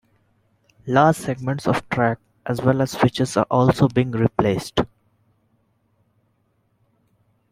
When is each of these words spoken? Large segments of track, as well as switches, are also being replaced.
Large 0.87 1.17
segments 1.17 1.67
of 1.67 1.87
track, 1.89 2.17
as 2.47 2.59
well 2.59 2.81
as 2.81 2.89
switches, 2.93 3.37
are 3.37 3.45
also 3.51 3.87
being 3.87 4.09
replaced. 4.09 4.81